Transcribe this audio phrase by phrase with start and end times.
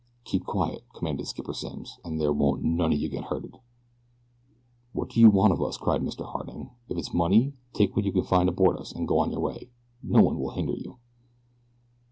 [0.23, 3.59] "Keep quiet," commanded Skipper Simms, "an' there won't none of you get hurted."
[4.93, 6.25] "What do you want of us?" cried Mr.
[6.25, 6.71] Harding.
[6.89, 9.69] "If it's money, take what you can find aboard us, and go on your way.
[10.01, 10.97] No one will hinder you."